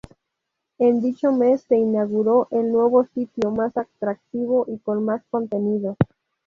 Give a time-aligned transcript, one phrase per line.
[0.79, 5.95] En dicho mes se inauguró el nuevo sitio, más atractivo y con más contenidos.